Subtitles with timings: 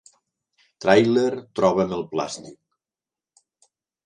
[0.85, 1.27] Tràiler
[1.59, 3.69] Troba'm el plàstic.